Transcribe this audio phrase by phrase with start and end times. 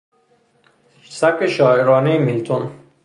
[1.09, 2.71] سبک شاعرانهی میلتون